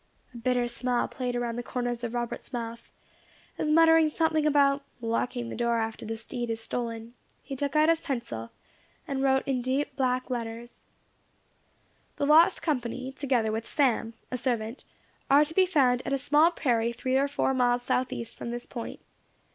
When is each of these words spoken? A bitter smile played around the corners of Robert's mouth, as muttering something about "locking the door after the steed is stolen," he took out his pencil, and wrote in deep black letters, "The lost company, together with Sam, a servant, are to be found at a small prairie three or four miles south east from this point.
A 0.33 0.37
bitter 0.37 0.67
smile 0.67 1.07
played 1.07 1.35
around 1.35 1.57
the 1.57 1.61
corners 1.61 2.03
of 2.03 2.15
Robert's 2.15 2.51
mouth, 2.51 2.89
as 3.59 3.69
muttering 3.69 4.09
something 4.09 4.47
about 4.47 4.81
"locking 4.99 5.49
the 5.49 5.55
door 5.55 5.77
after 5.77 6.07
the 6.07 6.17
steed 6.17 6.49
is 6.49 6.59
stolen," 6.59 7.13
he 7.43 7.55
took 7.55 7.75
out 7.75 7.87
his 7.87 8.01
pencil, 8.01 8.49
and 9.07 9.21
wrote 9.21 9.47
in 9.47 9.61
deep 9.61 9.95
black 9.95 10.31
letters, 10.31 10.85
"The 12.17 12.25
lost 12.25 12.63
company, 12.63 13.11
together 13.11 13.51
with 13.51 13.67
Sam, 13.67 14.15
a 14.31 14.39
servant, 14.39 14.85
are 15.29 15.45
to 15.45 15.53
be 15.53 15.67
found 15.67 16.01
at 16.03 16.13
a 16.13 16.17
small 16.17 16.49
prairie 16.49 16.93
three 16.93 17.15
or 17.15 17.27
four 17.27 17.53
miles 17.53 17.83
south 17.83 18.11
east 18.11 18.35
from 18.35 18.49
this 18.49 18.65
point. 18.65 19.01